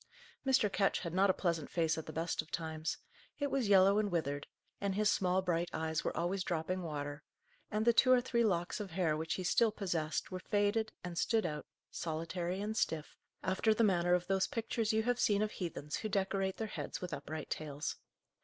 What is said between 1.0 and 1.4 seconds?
had not a